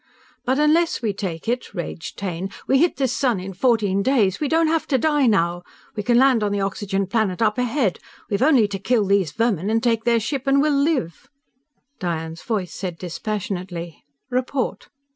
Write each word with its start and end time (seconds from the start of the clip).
"But 0.45 0.57
unless 0.57 1.03
we 1.03 1.13
take 1.13 1.47
it," 1.47 1.75
raged 1.75 2.17
Taine, 2.17 2.49
"_we 2.67 2.77
hit 2.79 2.95
this 2.95 3.13
sun 3.13 3.39
in 3.39 3.53
fourteen 3.53 4.01
days! 4.01 4.39
We 4.39 4.47
don't 4.47 4.65
have 4.65 4.87
to 4.87 4.97
die 4.97 5.27
now! 5.27 5.61
We 5.95 6.01
can 6.01 6.17
land 6.17 6.41
on 6.41 6.51
the 6.51 6.59
oxygen 6.59 7.05
planet 7.05 7.39
up 7.39 7.59
ahead! 7.59 7.99
We've 8.27 8.41
only 8.41 8.67
to 8.69 8.79
kill 8.79 9.05
these 9.05 9.31
vermin 9.31 9.69
and 9.69 9.83
take 9.83 10.03
their 10.03 10.19
ship, 10.19 10.47
and 10.47 10.59
we'll 10.59 10.73
live!_" 10.75 11.27
Diane's 11.99 12.41
voice 12.41 12.73
said 12.73 12.97
dispassionately: 12.97 14.03
"Report. 14.31 14.89